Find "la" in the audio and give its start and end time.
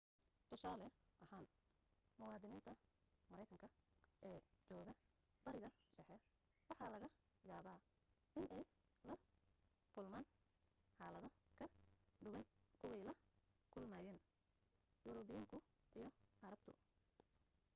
9.09-9.15, 13.07-13.13